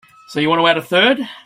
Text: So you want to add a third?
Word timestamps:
So 0.29 0.39
you 0.39 0.49
want 0.49 0.61
to 0.61 0.67
add 0.67 0.77
a 0.79 0.81
third? 0.81 1.19